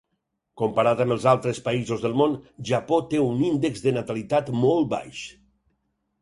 [0.59, 2.33] Comparat amb els altres països del món,
[2.71, 5.23] Japó té un índex de natalitat molt baix.